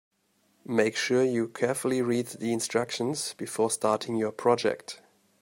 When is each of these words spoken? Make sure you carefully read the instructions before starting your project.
Make 0.65 0.95
sure 0.95 1.23
you 1.23 1.47
carefully 1.47 2.01
read 2.01 2.25
the 2.25 2.53
instructions 2.53 3.35
before 3.35 3.69
starting 3.69 4.15
your 4.15 4.31
project. 4.31 4.99